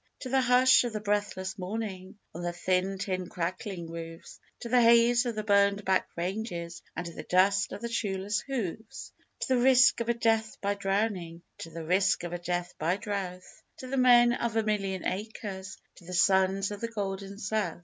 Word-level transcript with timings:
To 0.21 0.29
the 0.29 0.41
hush 0.41 0.83
of 0.83 0.93
the 0.93 0.99
breathless 0.99 1.59
morning 1.59 2.17
On 2.33 2.41
the 2.41 2.53
thin, 2.53 2.97
tin, 2.97 3.29
crackling 3.29 3.87
roofs, 3.91 4.39
To 4.61 4.67
the 4.69 4.81
haze 4.81 5.27
of 5.27 5.35
the 5.35 5.43
burned 5.43 5.85
back 5.85 6.07
ranges 6.17 6.81
And 6.95 7.05
the 7.05 7.21
dust 7.21 7.71
of 7.71 7.81
the 7.83 7.87
shoeless 7.87 8.39
hoofs 8.39 9.11
To 9.41 9.47
the 9.49 9.59
risk 9.61 9.99
of 9.99 10.09
a 10.09 10.15
death 10.15 10.57
by 10.59 10.73
drowning, 10.73 11.43
To 11.59 11.69
the 11.69 11.85
risk 11.85 12.23
of 12.23 12.33
a 12.33 12.39
death 12.39 12.73
by 12.79 12.97
drouth 12.97 13.61
To 13.77 13.85
the 13.85 13.95
men 13.95 14.33
of 14.33 14.55
a 14.55 14.63
million 14.63 15.05
acres, 15.05 15.77
To 15.97 16.05
the 16.05 16.15
Sons 16.15 16.71
of 16.71 16.81
the 16.81 16.87
Golden 16.87 17.37
South. 17.37 17.79